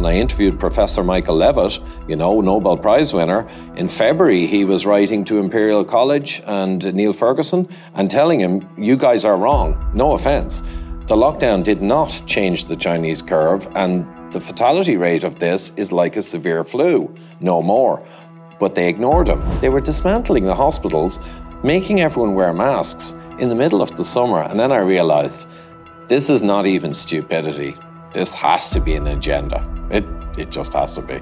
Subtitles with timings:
[0.00, 1.78] and I interviewed Professor Michael Levitt,
[2.08, 3.46] you know, Nobel Prize winner.
[3.76, 8.96] In February, he was writing to Imperial College and Neil Ferguson and telling him, You
[8.96, 9.90] guys are wrong.
[9.92, 10.60] No offense.
[11.06, 15.92] The lockdown did not change the Chinese curve, and the fatality rate of this is
[15.92, 18.02] like a severe flu, no more.
[18.58, 19.42] But they ignored him.
[19.60, 21.20] They were dismantling the hospitals,
[21.62, 25.46] making everyone wear masks in the middle of the summer, and then I realized
[26.08, 27.74] this is not even stupidity.
[28.14, 29.79] This has to be an agenda.
[29.90, 30.04] It,
[30.36, 31.20] it just has to be.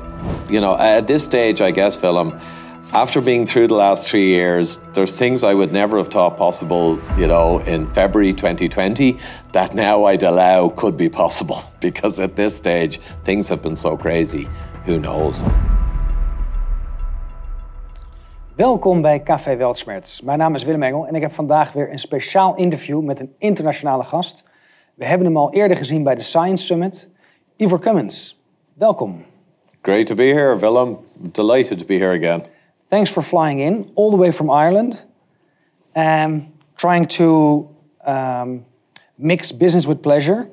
[0.53, 2.39] You know, at this stage, I guess, Willem,
[2.93, 6.99] after being through the last three years, there's things I would never have thought possible,
[7.19, 9.19] you know, in February 2020
[9.53, 11.63] that now I'd allow could be possible.
[11.81, 14.49] Because at this stage, things have been so crazy.
[14.87, 15.45] Who knows?
[18.55, 20.21] Welkom bij Café Weltschmerz.
[20.21, 23.35] Mijn naam is Willem Engel en ik heb vandaag weer een speciaal interview met een
[23.39, 24.45] internationale gast.
[24.95, 27.09] We hebben hem al eerder gezien bij de Science Summit.
[27.57, 28.38] Ivor Cummins,
[28.79, 29.25] welkom.
[29.83, 30.99] Great to be here, Willem.
[31.33, 32.47] Delighted to be here again.
[32.91, 35.03] Thanks for flying in all the way from Ireland.
[35.97, 37.69] Um, trying to
[38.05, 38.65] um,
[39.19, 40.49] mix business with pleasure.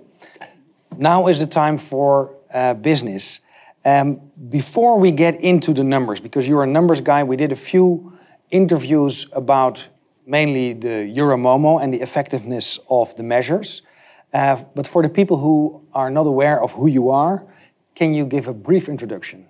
[0.97, 3.41] Now is the time for uh, business.
[3.83, 7.55] Um, before we get into the numbers, because you're a numbers guy, we did a
[7.55, 8.11] few
[8.49, 9.87] interviews about
[10.25, 13.83] mainly the Euromomo and the effectiveness of the measures.
[14.33, 17.45] Uh, but for the people who are not aware of who you are,
[17.95, 19.47] can you give a brief introduction?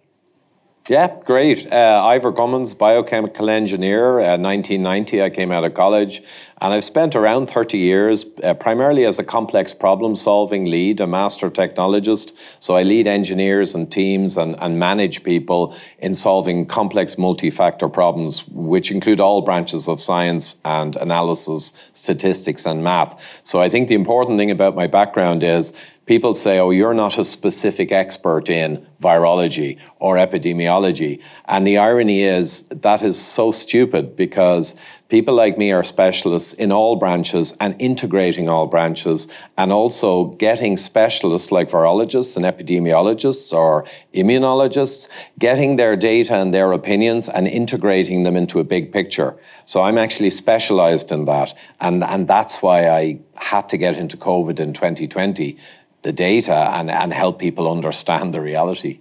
[0.87, 1.65] Yeah, great.
[1.73, 4.19] Uh, Ivor Cummins, biochemical engineer.
[4.19, 6.21] Uh, 1990, I came out of college,
[6.61, 11.07] and I've spent around 30 years uh, primarily as a complex problem solving lead, a
[11.07, 12.33] master technologist.
[12.59, 17.89] So I lead engineers and teams and, and manage people in solving complex multi factor
[17.89, 23.41] problems, which include all branches of science and analysis, statistics, and math.
[23.41, 25.73] So I think the important thing about my background is
[26.05, 31.21] people say, oh, you're not a specific expert in virology or epidemiology.
[31.45, 34.75] And the irony is that is so stupid because
[35.09, 39.27] people like me are specialists in all branches and integrating all branches
[39.57, 45.07] and also getting specialists like virologists and epidemiologists or immunologists,
[45.37, 49.37] getting their data and their opinions and integrating them into a big picture.
[49.65, 51.53] So I'm actually specialized in that.
[51.79, 55.57] And, and that's why I had to get into COVID in 2020
[56.05, 58.94] the data and, and help people understand the reality.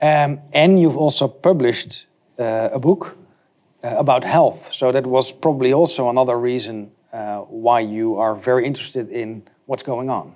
[0.00, 2.06] Um, and you've also published
[2.38, 3.16] uh, a book
[3.82, 4.72] uh, about health.
[4.72, 9.82] So that was probably also another reason uh, why you are very interested in what's
[9.82, 10.34] going on.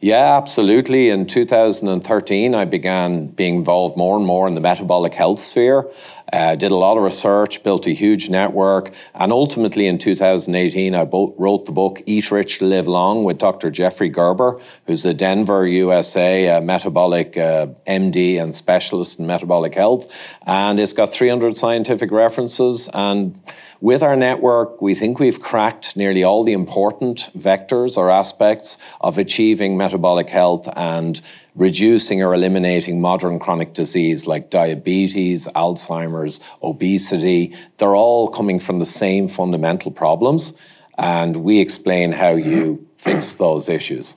[0.00, 1.10] Yeah, absolutely.
[1.10, 5.88] In 2013, I began being involved more and more in the metabolic health sphere.
[6.32, 11.02] Uh, did a lot of research, built a huge network, and ultimately in 2018, I
[11.02, 13.70] wrote the book Eat Rich, Live Long with Dr.
[13.70, 20.08] Jeffrey Gerber, who's a Denver, USA uh, metabolic uh, MD and specialist in metabolic health.
[20.46, 22.88] And it's got 300 scientific references.
[22.94, 23.38] And
[23.82, 29.18] with our network, we think we've cracked nearly all the important vectors or aspects of
[29.18, 31.20] achieving metabolic health and
[31.54, 37.54] reducing or eliminating modern chronic disease like diabetes, Alzheimer's, obesity.
[37.76, 40.54] They're all coming from the same fundamental problems,
[40.98, 44.16] and we explain how you fix those issues.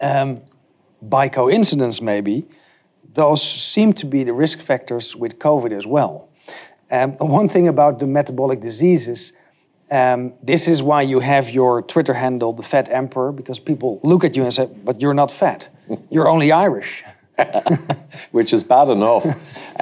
[0.00, 0.42] Um,
[1.02, 2.46] by coincidence, maybe,
[3.14, 6.28] those seem to be the risk factors with COVID as well.
[6.90, 9.32] Um, one thing about the metabolic diseases
[9.90, 14.24] um, this is why you have your Twitter handle, the Fat Emperor, because people look
[14.24, 15.68] at you and say, "But you're not fat.
[16.10, 17.04] You're only Irish."
[18.30, 19.26] Which is bad enough.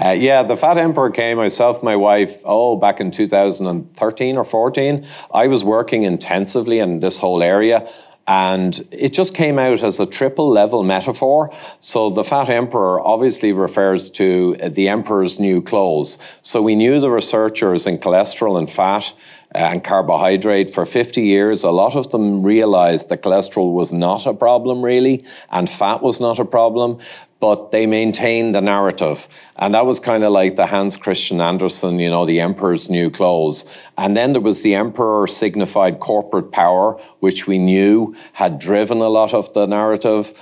[0.02, 5.06] uh, yeah, the Fat Emperor came, myself, my wife, oh, back in 2013 or 14.
[5.34, 7.88] I was working intensively in this whole area.
[8.26, 11.52] And it just came out as a triple level metaphor.
[11.80, 16.18] So the Fat Emperor obviously refers to the Emperor's new clothes.
[16.40, 19.12] So we knew the researchers in cholesterol and fat
[19.54, 21.62] Uh, and carbohydrate for 50 years.
[21.62, 26.20] A lot of them realized that cholesterol was not a problem, really, and fat was
[26.20, 26.98] not a problem,
[27.38, 29.28] but they maintained the narrative.
[29.56, 33.10] And that was kind of like the Hans Christian Andersen, you know, the emperor's new
[33.10, 33.66] clothes.
[33.98, 39.08] And then there was the emperor signified corporate power, which we knew had driven a
[39.08, 40.32] lot of the narrative.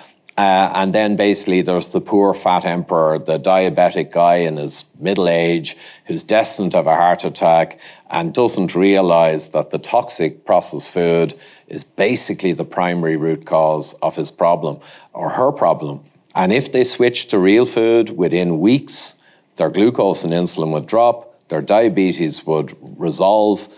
[0.41, 5.29] Uh, and then basically there's the poor fat emperor, the diabetic guy in his middle
[5.29, 5.77] age
[6.07, 7.79] who's destined to have a heart attack
[8.09, 11.35] and doesn't realize that the toxic processed food
[11.67, 14.79] is basically the primary root cause of his problem
[15.13, 16.01] or her problem.
[16.35, 19.17] And if they switch to real food within weeks,
[19.57, 23.69] their glucose and insulin would drop, their diabetes would resolve,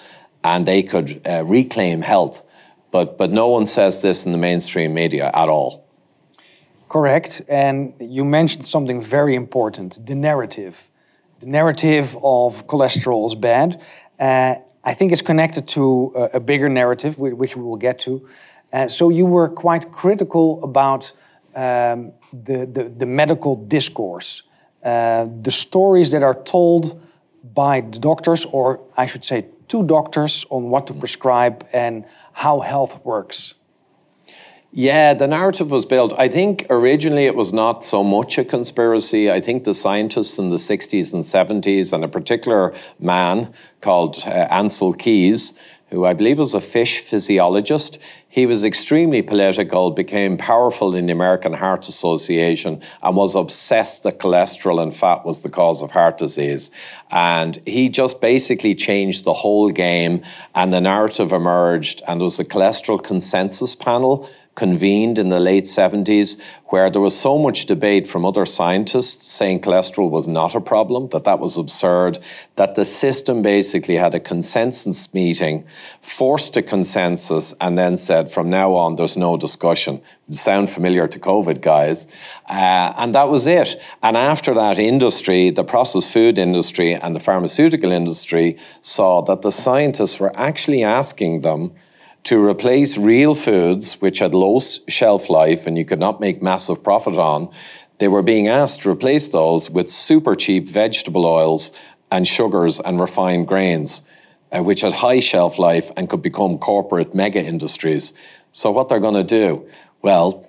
[0.45, 2.41] and they could uh, reclaim health.
[2.93, 5.82] But, but no one says this in the mainstream media at all.
[6.93, 7.41] Correct.
[7.49, 10.91] And you mentioned something very important the narrative.
[11.41, 13.81] The narrative of cholesterol is bad.
[14.21, 18.29] Uh, I think it's connected to a, a, bigger narrative, which we will get to.
[18.75, 21.11] Uh, so you were quite critical about
[21.55, 24.43] um, the, the, the, medical discourse,
[24.85, 27.01] uh, the stories that are told
[27.55, 32.05] by the doctors, or I should say, to doctors, on what to prescribe and
[32.35, 33.55] how health works.
[34.75, 36.15] Yeah, the narrative was built.
[36.19, 39.31] I think originally it was not so much a conspiracy.
[39.31, 43.53] I think the scientists in the 60s and 70s, and a particular man
[43.83, 45.53] called uh, Ancel Keys,
[45.91, 47.99] who I believe was a fish physiologist,
[48.31, 54.19] he was extremely political, became powerful in the American Heart Association, and was obsessed that
[54.19, 56.71] cholesterol and fat was the cause of heart disease.
[57.11, 60.23] And he just basically changed the whole game,
[60.55, 65.65] and the narrative emerged, and there was a cholesterol consensus panel convened in the late
[65.65, 70.61] 70s where there was so much debate from other scientists saying cholesterol was not a
[70.61, 72.19] problem, that that was absurd,
[72.57, 75.65] that the system basically had a consensus meeting,
[76.01, 80.01] forced a consensus, and then said from now on there's no discussion.
[80.31, 82.07] Sound familiar to COVID, guys?
[82.49, 83.81] Uh, and that was it.
[84.03, 89.53] And after that, industry, the processed food industry and the pharmaceutical industry saw that the
[89.53, 91.73] scientists were actually asking them
[92.25, 96.83] to replace real foods which had low shelf life and you could not make massive
[96.83, 97.51] profit on,
[97.99, 101.73] they were being asked to replace those with super cheap vegetable oils
[102.11, 104.03] and sugars and refined grains,
[104.51, 108.13] uh, which had high shelf life and could become corporate mega industries.
[108.53, 109.69] So, what they're going to do?
[110.03, 110.47] Well,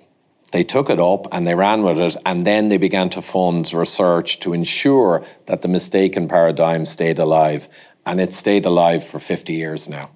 [0.52, 3.72] they took it up and they ran with it, and then they began to fund
[3.72, 7.68] research to ensure that the mistaken paradigm stayed alive.
[8.06, 10.10] And it stayed alive for 50 years now.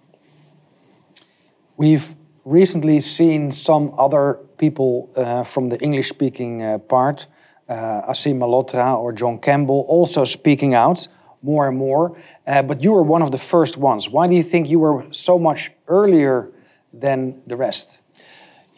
[1.79, 7.29] We've recently seen some other people uh, from the English speaking uh, part,
[7.69, 11.07] uh, Aseem Malhotra or John Campbell, also speaking out
[11.41, 12.21] more and more.
[12.49, 14.09] Uh, but you were one of the first ones.
[14.09, 16.51] Why do you think you were so much earlier
[16.93, 18.01] than the rest?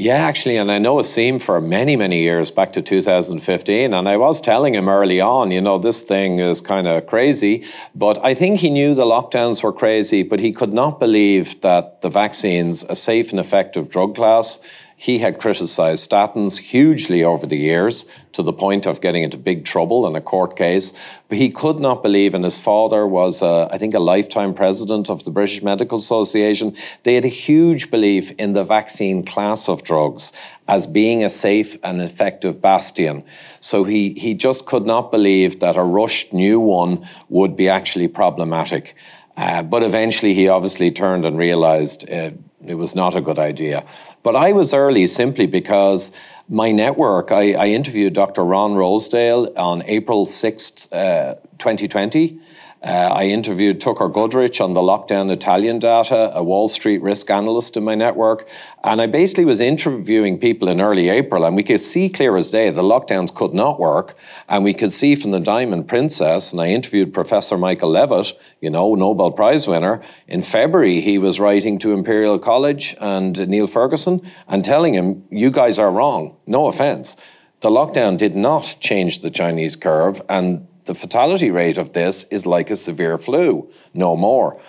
[0.00, 3.92] Yeah, actually, and I know Aseem for many, many years, back to 2015.
[3.92, 7.66] And I was telling him early on, you know, this thing is kind of crazy.
[7.94, 12.00] But I think he knew the lockdowns were crazy, but he could not believe that
[12.00, 14.58] the vaccines, a safe and effective drug class,
[15.00, 19.64] he had criticized statins hugely over the years to the point of getting into big
[19.64, 20.92] trouble in a court case.
[21.26, 25.08] But he could not believe, and his father was, uh, I think, a lifetime president
[25.08, 26.74] of the British Medical Association.
[27.04, 30.32] They had a huge belief in the vaccine class of drugs
[30.68, 33.24] as being a safe and effective bastion.
[33.60, 38.08] So he, he just could not believe that a rushed new one would be actually
[38.08, 38.94] problematic.
[39.34, 42.32] Uh, but eventually, he obviously turned and realized uh,
[42.66, 43.86] it was not a good idea.
[44.22, 46.10] But I was early simply because
[46.48, 48.44] my network, I, I interviewed Dr.
[48.44, 52.38] Ron Rosedale on April 6th, uh, 2020.
[52.82, 57.76] Uh, I interviewed Tucker Goodrich on the lockdown Italian data, a Wall Street risk analyst
[57.76, 58.48] in my network.
[58.82, 62.50] And I basically was interviewing people in early April, and we could see clear as
[62.50, 64.16] day the lockdowns could not work.
[64.48, 68.32] And we could see from the Diamond Princess, and I interviewed Professor Michael Levitt,
[68.62, 70.00] you know, Nobel Prize winner.
[70.26, 75.50] In February, he was writing to Imperial College and Neil Ferguson and telling him, You
[75.50, 76.38] guys are wrong.
[76.46, 77.14] No offense.
[77.60, 82.46] The lockdown did not change the Chinese curve, and the fatality rate of this is
[82.46, 84.60] like a severe flu, no more.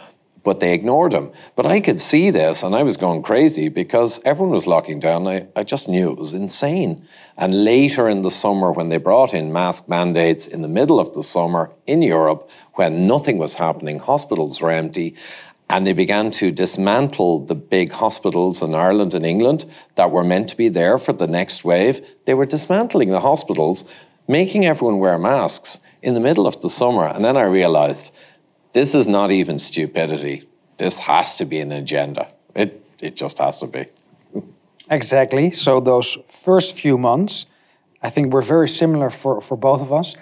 [0.43, 1.31] But they ignored him.
[1.55, 5.27] But I could see this and I was going crazy because everyone was locking down.
[5.27, 7.05] I, I just knew it was insane.
[7.37, 11.13] And later in the summer, when they brought in mask mandates in the middle of
[11.13, 15.15] the summer in Europe, when nothing was happening, hospitals were empty,
[15.71, 20.49] and they began to dismantle the big hospitals in Ireland and England that were meant
[20.49, 22.01] to be there for the next wave.
[22.25, 23.85] They were dismantling the hospitals,
[24.31, 27.05] making everyone wear masks in the middle of the summer.
[27.05, 28.13] And then I realized
[28.73, 30.47] this is not even stupidity.
[30.77, 32.33] This has to be an agenda.
[32.55, 33.85] It, it just has to be.
[34.89, 35.51] Exactly.
[35.51, 37.45] So, those first few months,
[38.01, 40.15] I think were very similar for, for both of us.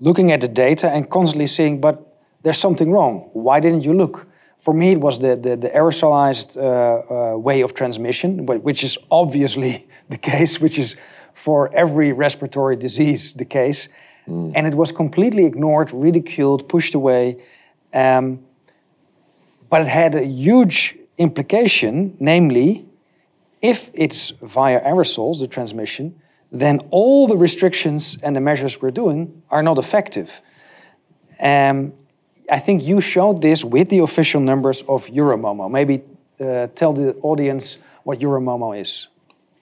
[0.00, 3.30] Looking at the data and constantly seeing, but there's something wrong.
[3.32, 4.26] Why didn't you look?
[4.58, 8.96] For me, it was the, the, the aerosolized uh, uh, way of transmission, which is
[9.10, 10.96] obviously the case, which is
[11.34, 13.88] for every respiratory disease the case.
[14.28, 14.52] Mm.
[14.54, 17.42] And it was completely ignored, ridiculed, pushed away.
[17.92, 18.40] Um,
[19.68, 22.86] but it had a huge implication, namely,
[23.60, 26.20] if it's via aerosols, the transmission,
[26.52, 30.40] then all the restrictions and the measures we're doing are not effective.
[31.40, 31.92] Um,
[32.50, 35.70] I think you showed this with the official numbers of Euromomo.
[35.70, 36.02] Maybe
[36.40, 39.08] uh, tell the audience what Euromomo is.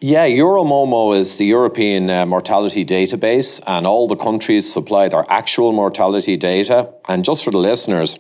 [0.05, 5.71] Yeah, Euromomo is the European uh, mortality database, and all the countries supply their actual
[5.71, 6.93] mortality data.
[7.07, 8.19] And just for the listeners,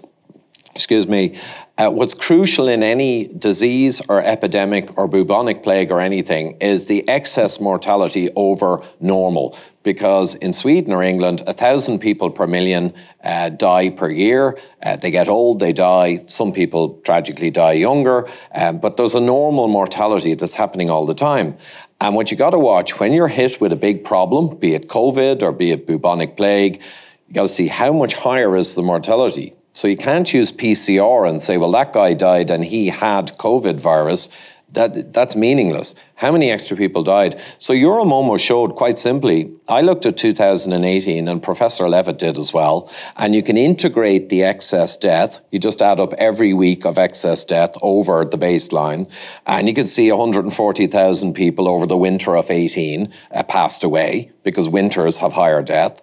[0.74, 1.38] excuse me,
[1.76, 7.06] uh, what's crucial in any disease or epidemic or bubonic plague or anything is the
[7.08, 9.56] excess mortality over normal.
[9.82, 14.56] Because in Sweden or England, a thousand people per million uh, die per year.
[14.82, 16.24] Uh, they get old, they die.
[16.26, 21.14] Some people tragically die younger, um, but there's a normal mortality that's happening all the
[21.14, 21.56] time.
[22.00, 24.88] And what you got to watch when you're hit with a big problem, be it
[24.88, 26.80] COVID or be it bubonic plague,
[27.28, 29.54] you got to see how much higher is the mortality.
[29.82, 33.80] So you can't use PCR and say, well, that guy died and he had COVID
[33.80, 34.28] virus.
[34.70, 35.96] That, that's meaningless.
[36.22, 37.40] How many extra people died?
[37.58, 42.88] So Euromomo showed quite simply, I looked at 2018 and Professor Levitt did as well,
[43.16, 45.42] and you can integrate the excess death.
[45.50, 49.10] You just add up every week of excess death over the baseline,
[49.46, 54.68] and you can see 140,000 people over the winter of 18 uh, passed away because
[54.68, 56.00] winters have higher death.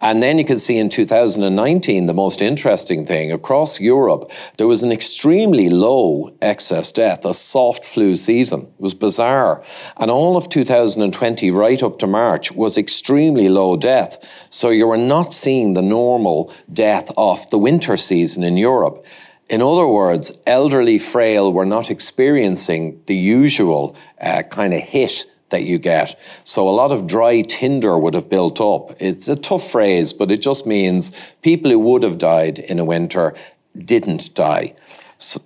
[0.00, 4.82] And then you can see in 2019, the most interesting thing across Europe, there was
[4.82, 8.62] an extremely low excess death, a soft flu season.
[8.62, 9.57] It was bizarre.
[9.96, 14.16] And all of 2020, right up to March, was extremely low death.
[14.50, 19.04] So you were not seeing the normal death of the winter season in Europe.
[19.48, 25.64] In other words, elderly, frail were not experiencing the usual uh, kind of hit that
[25.64, 26.18] you get.
[26.44, 28.94] So a lot of dry tinder would have built up.
[29.00, 31.12] It's a tough phrase, but it just means
[31.42, 33.34] people who would have died in a winter
[33.76, 34.74] didn't die.
[35.18, 35.40] So,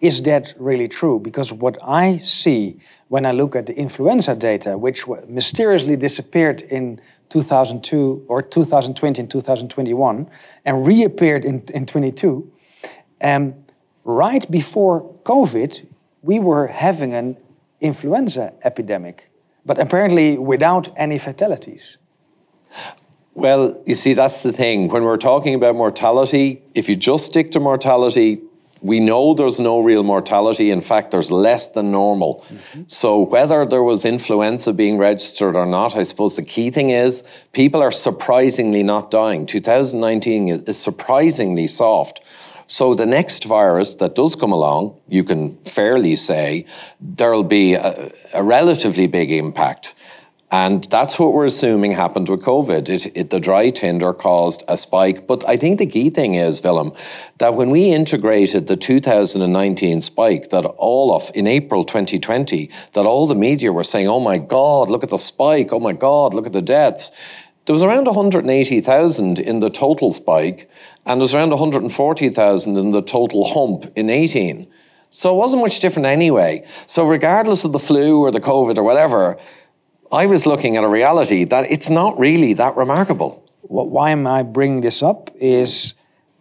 [0.00, 1.18] is that really true?
[1.18, 2.78] Because what I see
[3.08, 7.00] when I look at the influenza data, which mysteriously disappeared in
[7.30, 10.30] 2002 or 2020 and 2021
[10.64, 12.50] and reappeared in, in 22,
[13.22, 13.54] um,
[14.04, 15.86] right before COVID,
[16.22, 17.36] we were having an
[17.80, 19.30] influenza epidemic,
[19.64, 21.96] but apparently without any fatalities.
[23.34, 24.88] Well, you see, that's the thing.
[24.88, 28.42] When we're talking about mortality, if you just stick to mortality,
[28.80, 30.70] we know there's no real mortality.
[30.70, 32.44] In fact, there's less than normal.
[32.48, 32.82] Mm-hmm.
[32.86, 37.24] So, whether there was influenza being registered or not, I suppose the key thing is
[37.52, 39.46] people are surprisingly not dying.
[39.46, 42.20] 2019 is surprisingly soft.
[42.70, 46.66] So the next virus that does come along, you can fairly say
[47.00, 49.94] there'll be a, a relatively big impact.
[50.50, 52.88] And that's what we're assuming happened with COVID.
[52.88, 55.26] It, it, the dry tinder caused a spike.
[55.26, 56.92] But I think the key thing is, Willem,
[57.36, 63.26] that when we integrated the 2019 spike, that all of, in April 2020, that all
[63.26, 65.70] the media were saying, oh my God, look at the spike.
[65.70, 67.10] Oh my God, look at the deaths.
[67.66, 70.70] There was around 180,000 in the total spike,
[71.04, 74.66] and there was around 140,000 in the total hump in 18.
[75.10, 76.66] So it wasn't much different anyway.
[76.86, 79.38] So, regardless of the flu or the COVID or whatever,
[80.10, 83.44] I was looking at a reality that it's not really that remarkable.
[83.62, 85.30] Why am I bringing this up?
[85.38, 85.94] Is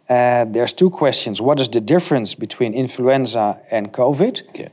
[0.10, 1.42] uh, there's two questions.
[1.42, 4.48] What is the difference between influenza and COVID?
[4.50, 4.70] Okay.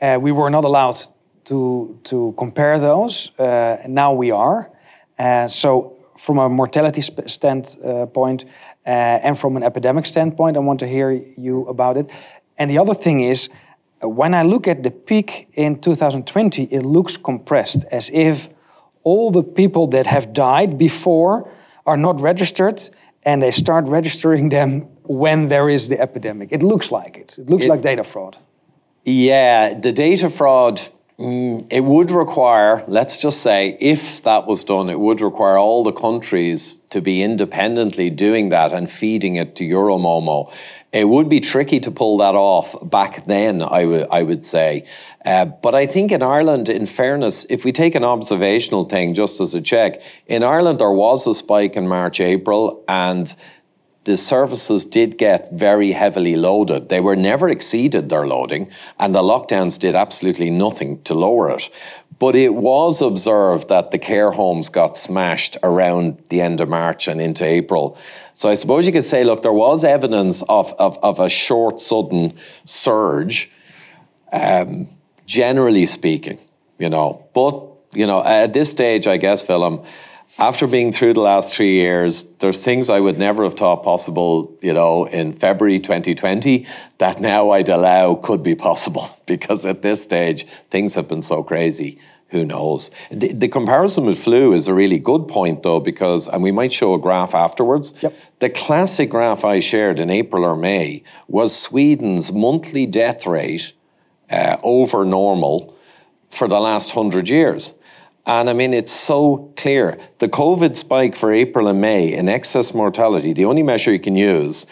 [0.00, 1.02] Uh, we were not allowed
[1.46, 3.32] to to compare those.
[3.38, 4.70] Uh, now we are.
[5.18, 8.44] Uh, so from a mortality standpoint
[8.86, 12.08] uh, and from an epidemic standpoint, I want to hear you about it.
[12.56, 13.52] And the other thing is, uh,
[14.02, 18.48] when I look at the peak in 2020, it looks compressed, as if
[19.02, 21.50] all the people that have died before
[21.86, 22.88] are not registered,
[23.22, 26.50] and they start registering them when there is the epidemic.
[26.52, 27.36] It looks like it.
[27.38, 28.36] It looks it, like data fraud.
[29.04, 30.80] Yeah, the data fraud
[31.18, 35.82] Mm, it would require, let's just say, if that was done, it would require all
[35.82, 40.48] the countries to be independently doing that and feeding it to Euromomo.
[40.90, 44.84] It would be tricky to pull that off back then, I, w- I would say.
[45.24, 49.38] Uh, but I think in Ireland, in fairness, if we take an observational thing just
[49.40, 53.34] as a check, in Ireland there was a spike in March, April, and
[54.08, 56.88] the services did get very heavily loaded.
[56.88, 61.68] They were never exceeded their loading, and the lockdowns did absolutely nothing to lower it.
[62.18, 67.06] But it was observed that the care homes got smashed around the end of March
[67.06, 67.98] and into April.
[68.32, 71.78] So I suppose you could say, look, there was evidence of, of, of a short,
[71.78, 72.32] sudden
[72.64, 73.50] surge,
[74.32, 74.88] um,
[75.26, 76.40] generally speaking,
[76.78, 77.28] you know.
[77.34, 77.62] But,
[77.92, 79.84] you know, at this stage, I guess, Willem,
[80.38, 84.56] after being through the last three years, there's things I would never have thought possible,
[84.62, 86.66] you know, in February 2020
[86.98, 91.42] that now I'd allow could be possible because at this stage, things have been so
[91.42, 91.98] crazy.
[92.30, 92.90] Who knows?
[93.10, 96.72] The, the comparison with flu is a really good point, though, because, and we might
[96.72, 97.94] show a graph afterwards.
[98.02, 98.14] Yep.
[98.40, 103.72] The classic graph I shared in April or May was Sweden's monthly death rate
[104.30, 105.74] uh, over normal
[106.28, 107.74] for the last hundred years.
[108.28, 109.98] And I mean, it's so clear.
[110.18, 114.16] The COVID spike for April and May in excess mortality, the only measure you can
[114.16, 114.66] use,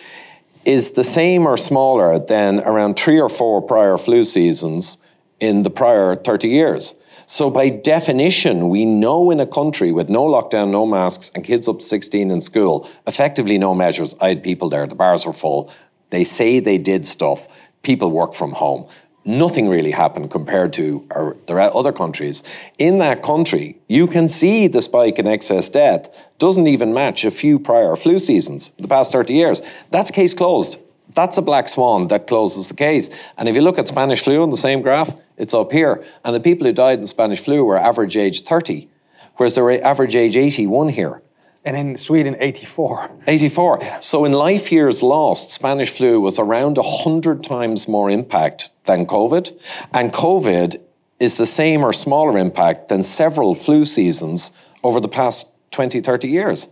[0.66, 4.98] is the same or smaller than around three or four prior flu seasons
[5.40, 6.96] in the prior 30 years.
[7.28, 11.66] So, by definition, we know in a country with no lockdown, no masks, and kids
[11.66, 14.14] up to 16 in school, effectively no measures.
[14.20, 15.72] I had people there, the bars were full.
[16.10, 17.70] They say they did stuff.
[17.82, 18.86] People work from home
[19.26, 22.42] nothing really happened compared to our, the other countries.
[22.78, 27.30] In that country, you can see the spike in excess death doesn't even match a
[27.30, 29.60] few prior flu seasons, the past 30 years.
[29.90, 30.78] That's case closed.
[31.14, 33.10] That's a black swan that closes the case.
[33.36, 36.04] And if you look at Spanish flu on the same graph, it's up here.
[36.24, 38.88] And the people who died in Spanish flu were average age 30,
[39.36, 41.22] whereas they were average age 81 here
[41.66, 43.10] and in Sweden, 84.
[43.26, 43.78] 84.
[43.82, 43.98] Yeah.
[43.98, 49.60] So in life years lost, Spanish flu was around 100 times more impact than COVID.
[49.92, 50.76] And COVID
[51.18, 54.52] is the same or smaller impact than several flu seasons
[54.84, 56.68] over the past 20, 30 years.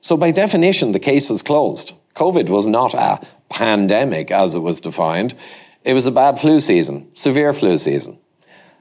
[0.00, 1.94] So by definition, the case is closed.
[2.14, 5.34] COVID was not a pandemic as it was defined.
[5.84, 8.18] It was a bad flu season, severe flu season.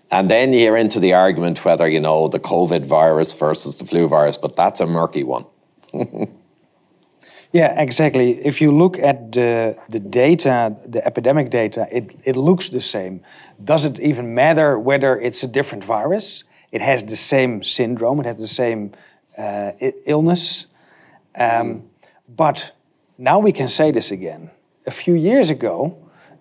[0.10, 4.08] And then you're into the argument whether, you know, the COVID virus versus the flu
[4.08, 5.46] virus, but that's a murky one.
[7.52, 8.46] yeah, exactly.
[8.46, 13.22] If you look at the, the data, the epidemic data, it, it looks the same.
[13.64, 16.44] Does it even matter whether it's a different virus?
[16.72, 18.92] It has the same syndrome, it has the same
[19.38, 19.72] uh,
[20.06, 20.66] illness.
[21.36, 21.82] Um, mm.
[22.36, 22.72] But
[23.18, 24.52] now we can say this again.
[24.86, 25.98] A few years ago,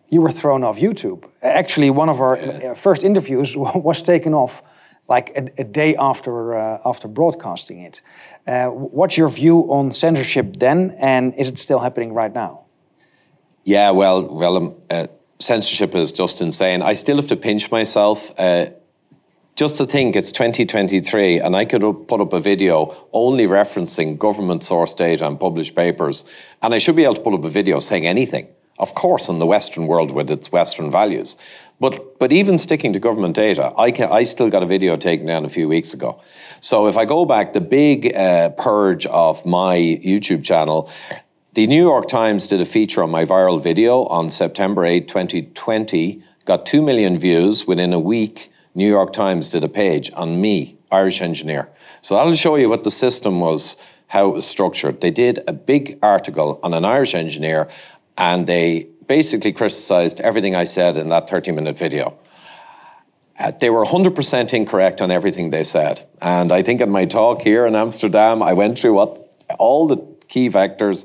[0.08, 1.25] you were thrown off YouTube.
[1.42, 2.75] Actually, one of our yeah.
[2.75, 4.62] first interviews was taken off
[5.08, 8.00] like a, a day after uh, after broadcasting it.
[8.46, 12.64] Uh, what's your view on censorship then, and is it still happening right now?
[13.64, 15.06] Yeah, well, well, um, uh,
[15.40, 16.82] censorship is just insane.
[16.82, 18.32] I still have to pinch myself.
[18.38, 18.66] Uh,
[19.56, 24.62] just to think it's 2023 and I could put up a video only referencing government
[24.62, 26.26] source data and published papers,
[26.62, 29.38] and I should be able to put up a video saying anything of course, in
[29.38, 31.36] the Western world with its Western values.
[31.78, 35.26] But, but even sticking to government data, I, can, I still got a video taken
[35.26, 36.23] down a few weeks ago.
[36.60, 40.91] So if I go back, the big uh, purge of my YouTube channel,
[41.52, 46.23] the New York Times did a feature on my viral video on September 8, 2020,
[46.47, 47.67] got 2 million views.
[47.67, 51.69] Within a week, New York Times did a page on me, Irish engineer.
[52.00, 53.76] So that'll show you what the system was,
[54.08, 55.00] how it was structured.
[55.02, 57.69] They did a big article on an Irish engineer
[58.19, 62.19] and they basically criticized everything I said in that 30 minute video.
[63.38, 66.06] Uh, they were 100% incorrect on everything they said.
[66.23, 69.99] And I think in my talk here in Amsterdam, I went through what all the
[70.28, 71.04] key vectors.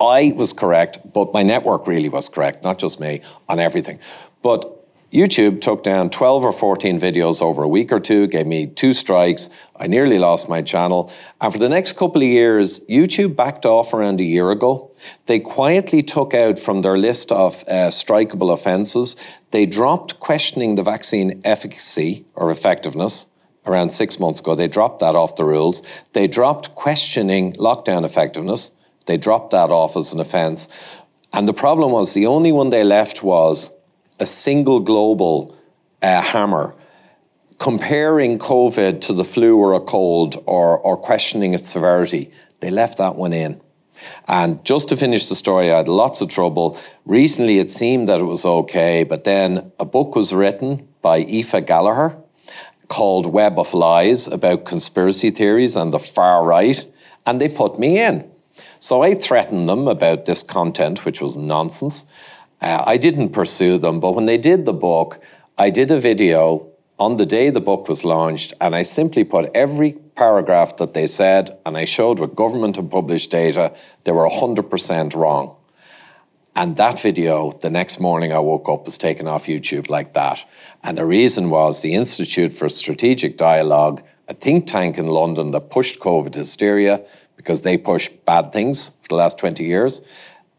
[0.00, 3.98] I was correct, but my network really was correct, not just me, on everything.
[4.42, 4.77] But
[5.12, 8.92] YouTube took down 12 or 14 videos over a week or two, gave me two
[8.92, 9.48] strikes.
[9.74, 11.10] I nearly lost my channel.
[11.40, 14.90] And for the next couple of years, YouTube backed off around a year ago.
[15.24, 19.16] They quietly took out from their list of uh, strikeable offences,
[19.50, 23.26] they dropped questioning the vaccine efficacy or effectiveness
[23.66, 24.54] around six months ago.
[24.54, 25.82] They dropped that off the rules.
[26.12, 28.72] They dropped questioning lockdown effectiveness.
[29.06, 30.68] They dropped that off as an offence.
[31.32, 33.72] And the problem was the only one they left was
[34.18, 35.56] a single global
[36.02, 36.74] uh, hammer
[37.58, 42.30] comparing COVID to the flu or a cold or, or questioning its severity.
[42.60, 43.60] They left that one in.
[44.28, 46.78] And just to finish the story, I had lots of trouble.
[47.04, 51.66] Recently, it seemed that it was okay, but then a book was written by Aoife
[51.66, 52.16] Gallagher
[52.86, 56.84] called Web of Lies about conspiracy theories and the far right,
[57.26, 58.30] and they put me in.
[58.78, 62.06] So I threatened them about this content, which was nonsense.
[62.60, 65.22] Uh, I didn't pursue them, but when they did the book,
[65.56, 66.68] I did a video
[66.98, 71.06] on the day the book was launched, and I simply put every paragraph that they
[71.06, 75.56] said, and I showed with government and published data, they were 100% wrong.
[76.56, 80.44] And that video, the next morning I woke up, was taken off YouTube like that.
[80.82, 85.70] And the reason was the Institute for Strategic Dialogue, a think tank in London that
[85.70, 87.04] pushed COVID hysteria
[87.36, 90.02] because they push bad things for the last 20 years,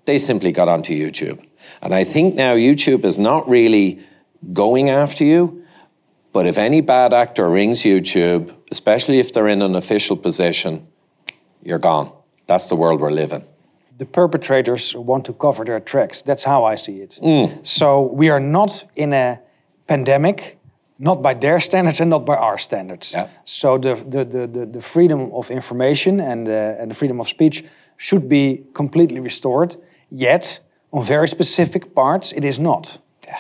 [0.06, 1.46] they simply got onto YouTube.
[1.82, 4.00] And I think now YouTube is not really
[4.54, 5.64] going after you,
[6.32, 10.88] but if any bad actor rings YouTube, especially if they're in an official position,
[11.64, 12.12] you're gone.
[12.48, 13.44] That's the world we're living.
[13.98, 16.22] The perpetrators want to cover their tracks.
[16.22, 17.20] That's how I see it.
[17.22, 17.66] Mm.
[17.66, 19.40] So we are not in a
[19.88, 20.58] pandemic,
[21.00, 23.12] not by their standards and not by our standards.
[23.12, 23.28] Yeah.
[23.46, 27.66] So the, the, the, the, freedom of information and, uh, and the freedom of speech
[27.98, 29.76] should be completely restored.
[30.10, 30.60] Yet,
[30.92, 32.98] on very specific parts, it is not.
[33.26, 33.40] Yeah.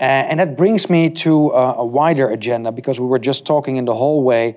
[0.00, 3.76] Uh, and that brings me to uh, a wider agenda because we were just talking
[3.76, 4.56] in the hallway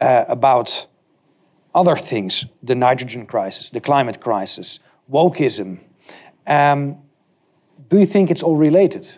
[0.00, 0.86] uh, about
[1.74, 5.78] other things the nitrogen crisis, the climate crisis, wokeism.
[6.46, 6.96] Um,
[7.88, 9.08] do you think it's all related?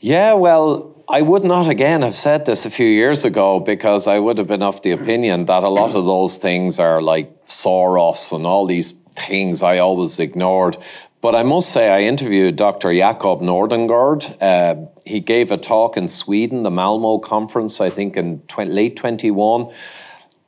[0.00, 4.18] Yeah, well, I would not again have said this a few years ago because I
[4.18, 8.32] would have been of the opinion that a lot of those things are like Soros
[8.32, 10.76] and all these things I always ignored.
[11.20, 12.92] But I must say, I interviewed Dr.
[12.92, 14.36] Jacob Nordangård.
[14.42, 18.96] Uh, he gave a talk in Sweden, the Malmo conference, I think in tw- late
[18.96, 19.72] 21.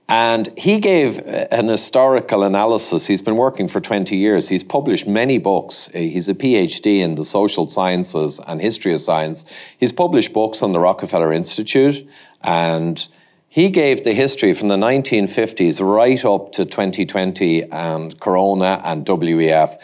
[0.09, 3.07] And he gave an historical analysis.
[3.09, 4.49] He's been working for 20 years.
[4.49, 5.89] He's published many books.
[5.93, 9.51] He's a PhD in the social sciences and history of science.
[9.79, 12.07] He's published books on the Rockefeller Institute.
[12.43, 13.09] And
[13.57, 19.77] he gave the history from the 1950s right up to 2020 and Corona and WEF.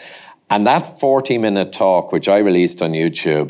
[0.51, 3.49] And that 40 minute talk, which I released on YouTube,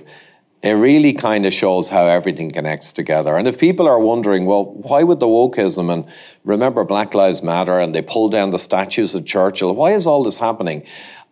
[0.62, 3.36] it really kind of shows how everything connects together.
[3.36, 6.06] And if people are wondering, well, why would the wokeism and
[6.46, 10.24] remember Black Lives Matter and they pull down the statues of Churchill, why is all
[10.24, 10.86] this happening?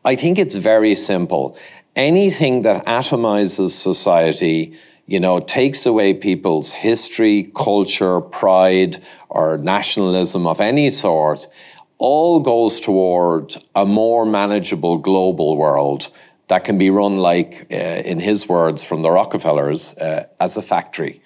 [0.04, 1.58] I think it's very simple.
[1.96, 8.98] Anything that atomizes society, you know, takes away people's history, culture, pride,
[9.30, 11.48] or nationalism of any sort,
[11.98, 16.10] all goes toward a more manageable global world
[16.48, 20.62] that can be run like, uh, in his words from the Rockefellers, uh, as a
[20.62, 21.22] factory.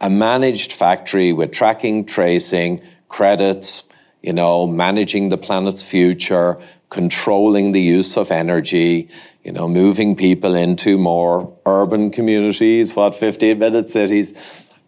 [0.00, 3.82] A managed factory with tracking, tracing, credits,
[4.22, 6.58] you know, managing the planet's future,
[6.88, 9.08] controlling the use of energy,
[9.44, 14.34] you know, moving people into more urban communities, what, 15 minute cities.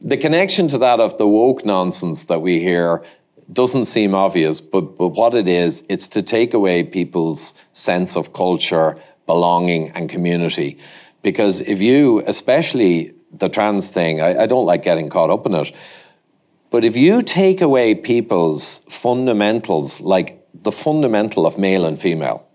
[0.01, 3.05] The connection to that of the woke nonsense that we hear
[3.53, 8.33] doesn't seem obvious, but, but what it is, it's to take away people's sense of
[8.33, 10.79] culture, belonging, and community.
[11.23, 15.55] Because if you, especially the trans thing, I, I don't like getting caught up in
[15.55, 15.73] it,
[16.71, 22.47] but if you take away people's fundamentals, like the fundamental of male and female,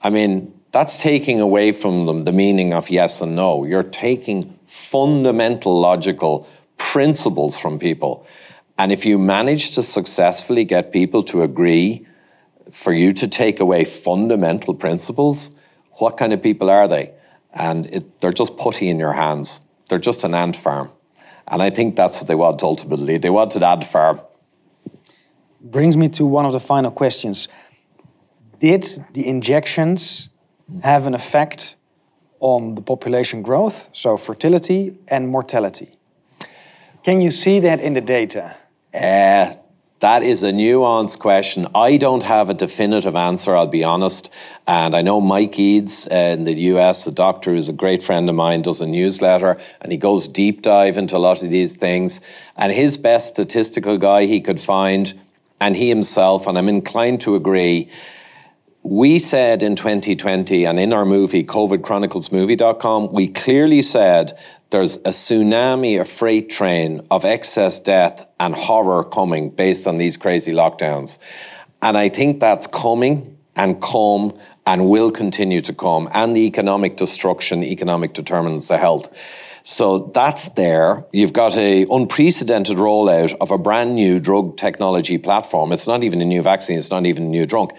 [0.00, 3.64] I mean, that's taking away from them the meaning of yes and no.
[3.64, 8.26] You're taking fundamental logical principles from people.
[8.76, 12.08] And if you manage to successfully get people to agree
[12.72, 15.56] for you to take away fundamental principles,
[16.00, 17.12] what kind of people are they?
[17.52, 19.60] And it, they're just putty in your hands.
[19.88, 20.90] They're just an ant farm.
[21.46, 23.16] And I think that's what they want ultimately.
[23.16, 24.20] They want an ant farm.
[25.60, 27.46] Brings me to one of the final questions.
[28.58, 30.30] Did the injections
[30.82, 31.76] have an effect
[32.40, 35.96] on the population growth, so fertility and mortality?
[37.04, 38.56] Can you see that in the data?
[38.92, 39.52] Uh,
[40.00, 41.66] that is a nuanced question.
[41.74, 44.30] I don't have a definitive answer, I'll be honest.
[44.66, 48.28] And I know Mike Eades uh, in the US, the doctor who's a great friend
[48.28, 51.76] of mine, does a newsletter and he goes deep dive into a lot of these
[51.76, 52.20] things.
[52.56, 55.14] And his best statistical guy he could find,
[55.60, 57.88] and he himself, and I'm inclined to agree,
[58.84, 65.98] we said in 2020 and in our movie, COVIDchroniclesmovie.com, we clearly said there's a tsunami,
[65.98, 71.16] a freight train of excess death and horror coming based on these crazy lockdowns.
[71.80, 76.96] And I think that's coming and come and will continue to come, and the economic
[76.96, 79.16] destruction, economic determinants of health.
[79.62, 81.06] So that's there.
[81.12, 85.72] You've got a unprecedented rollout of a brand new drug technology platform.
[85.72, 87.72] It's not even a new vaccine, it's not even a new drug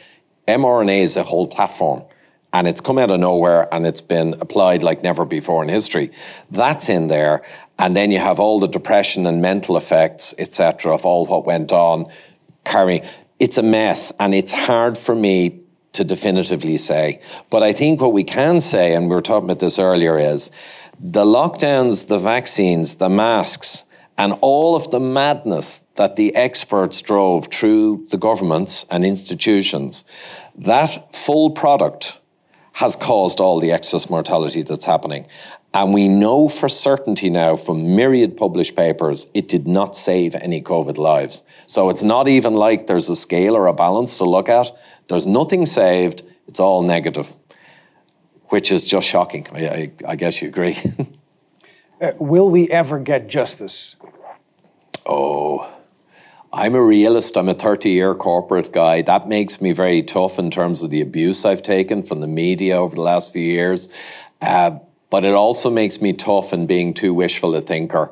[0.48, 2.04] mRNA is a whole platform
[2.54, 6.12] and it's come out of nowhere and it's been applied like never before in history.
[6.52, 7.44] That's in there.
[7.78, 11.74] And then you have all the depression and mental effects, etc., of all what went
[11.74, 12.06] on
[12.64, 13.04] carrying.
[13.40, 15.60] It's a mess and it's hard for me
[15.94, 17.22] to definitively say.
[17.50, 20.52] But I think what we can say, and we were talking about this earlier, is
[21.00, 23.85] the lockdowns, the vaccines, the masks,
[24.18, 30.06] and all of the madness that the experts drove through the governments and institutions,
[30.56, 32.20] that full product
[32.76, 35.26] has caused all the excess mortality that's happening.
[35.74, 40.62] And we know for certainty now from myriad published papers, it did not save any
[40.62, 41.44] COVID lives.
[41.68, 44.72] So it's not even like there's a scale or a balance to look at.
[45.10, 47.36] There's nothing saved, it's all negative,
[48.50, 49.48] which is just shocking.
[49.54, 50.78] I, I, I guess you agree.
[52.02, 53.96] Uh, will we ever get justice?
[55.06, 55.72] Oh,
[56.52, 57.38] I'm a realist.
[57.38, 59.02] I'm a 30 year corporate guy.
[59.02, 62.78] That makes me very tough in terms of the abuse I've taken from the media
[62.78, 63.90] over the last few years.
[64.42, 68.12] Uh, but it also makes me tough in being too wishful a thinker.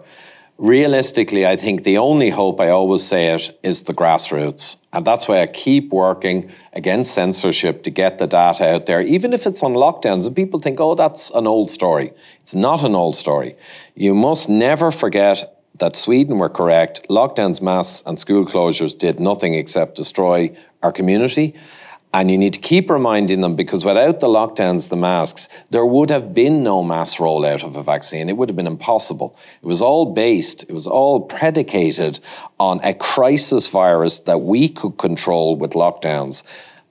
[0.60, 4.78] realistically, I think the only hope, I always say it, is the grassroots.
[4.94, 9.34] And that's why I keep working against censorship to get the data out there, even
[9.34, 10.28] if it's on lockdowns.
[10.28, 12.14] And people think, oh, that's an old story.
[12.40, 13.56] It's not an old story.
[13.96, 17.06] You must never forget that Sweden were correct.
[17.10, 21.54] Lockdowns, masks, and school closures did nothing except destroy our community.
[22.14, 26.10] And you need to keep reminding them because without the lockdowns, the masks, there would
[26.10, 28.30] have been no mass rollout of a vaccine.
[28.30, 29.38] It would have been impossible.
[29.62, 32.22] It was all based, it was all predicated
[32.62, 36.44] on a crisis virus that we could control with lockdowns.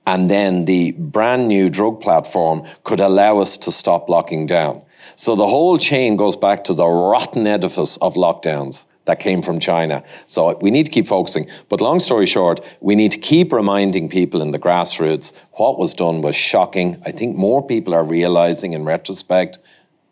[0.05, 4.83] And then the brand new drug platform could allow us to stop locking down.
[5.15, 9.59] So the whole chain goes back to the rotten edifice of lockdowns that came from
[9.59, 10.03] China.
[10.25, 11.47] So we need to keep focusing.
[11.69, 15.93] But long story short, we need to keep reminding people in the grassroots what was
[15.93, 17.01] done was shocking.
[17.05, 19.59] I think more people are realizing in retrospect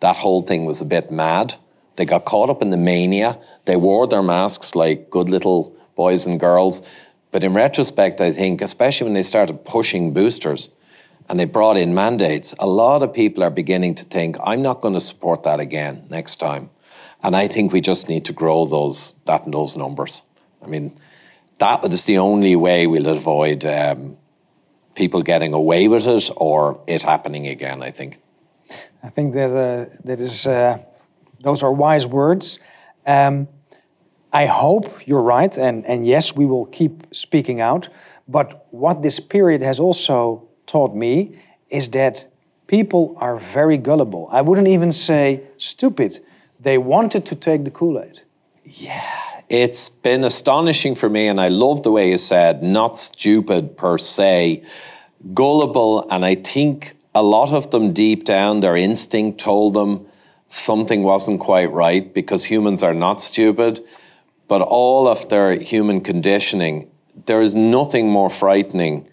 [0.02, 1.56] that whole thing was a bit mad.
[1.96, 3.40] They got caught up in the mania.
[3.66, 6.82] They wore their masks like good little boys and girls.
[7.32, 10.70] But in retrospect, I think, especially when they started pushing boosters
[11.32, 14.82] and they brought in mandates, a lot of people are beginning to think, I'm not
[14.82, 16.70] going to support that again next time.
[17.24, 20.24] And I think we just need to grow those that those numbers.
[20.62, 20.92] I mean,
[21.60, 24.18] that is the only way we'll avoid um,
[24.94, 27.82] people getting away with it or it happening again.
[27.82, 28.20] I think.
[29.02, 30.80] I think that uh, that is uh,
[31.42, 32.60] those are wise words.
[33.08, 33.48] Um,
[34.34, 37.88] I hope you're right, and and yes, we will keep speaking out.
[38.28, 41.36] But what this period has also taught me
[41.70, 42.32] is that
[42.68, 44.30] people are very gullible.
[44.32, 46.24] I wouldn't even say stupid
[46.60, 48.22] they wanted to take the Kool Aid.
[48.64, 53.76] Yeah, it's been astonishing for me, and I love the way you said not stupid
[53.76, 54.64] per se,
[55.34, 60.06] gullible, and I think a lot of them deep down, their instinct told them
[60.48, 63.82] something wasn't quite right because humans are not stupid,
[64.48, 66.90] but all of their human conditioning,
[67.26, 69.08] there is nothing more frightening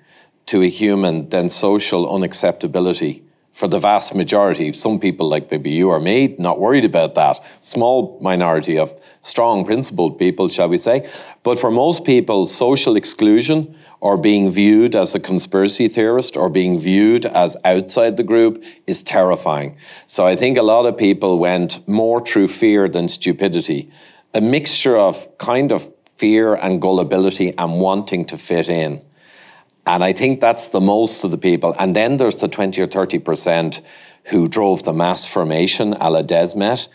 [0.48, 3.22] to a human than social unacceptability
[3.58, 7.44] for the vast majority, some people like maybe you or me, not worried about that.
[7.60, 11.10] Small minority of strong principled people, shall we say.
[11.42, 16.78] But for most people, social exclusion or being viewed as a conspiracy theorist or being
[16.78, 19.76] viewed as outside the group is terrifying.
[20.06, 23.90] So I think a lot of people went more through fear than stupidity.
[24.34, 29.02] A mixture of kind of fear and gullibility and wanting to fit in.
[29.88, 31.74] And I think that's the most of the people.
[31.78, 33.80] And then there's the 20 or 30%
[34.24, 36.88] who drove the mass formation a la Desmet,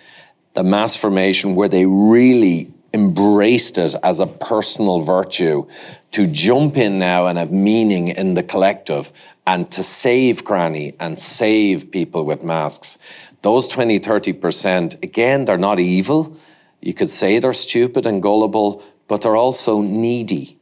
[0.53, 5.65] the mass formation where they really embraced it as a personal virtue
[6.11, 9.11] to jump in now and have meaning in the collective
[9.47, 12.99] and to save Granny and save people with masks.
[13.41, 16.37] Those 20, 30%, again, they're not evil.
[16.79, 20.59] You could say they're stupid and gullible, but they're also needy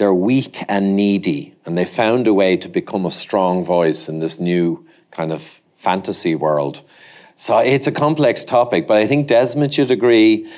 [0.00, 4.18] they're weak and needy, and they found a way to become a strong voice in
[4.18, 6.82] this new kind of fantasy world.
[7.36, 10.50] So it's a complex topic, but I think Desmet, you'd agree,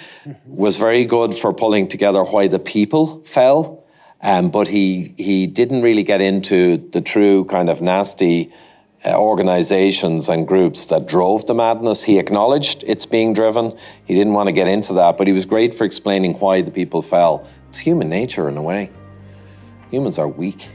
[0.47, 3.83] was very good for pulling together why the people fell.
[4.21, 8.53] Um, but he he didn't really get into the true kind of nasty
[9.05, 12.05] uh, organizations and groups that drove the madness.
[12.05, 13.77] He acknowledged it's being driven.
[14.05, 16.71] He didn't want to get into that, but he was great for explaining why the
[16.71, 17.45] people fell.
[17.69, 18.93] It's human nature in a way
[19.93, 20.71] humans are weak.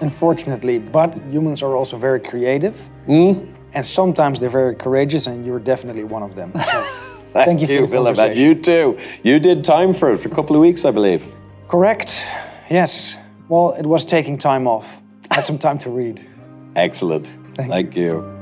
[0.00, 2.88] Unfortunately, but humans are also very creative.
[3.06, 3.54] Mm.
[3.72, 6.52] And sometimes they're very courageous, and you're definitely one of them.
[6.54, 8.98] So, thank, thank, you, you Willem, and you too.
[9.22, 11.28] You did time for it for a couple of weeks, I believe.
[11.68, 12.20] Correct.
[12.68, 13.16] Yes.
[13.48, 15.00] Well, it was taking time off.
[15.30, 16.26] I had some time to read.
[16.74, 17.32] Excellent.
[17.54, 18.02] Thank, thank you.
[18.02, 18.39] you.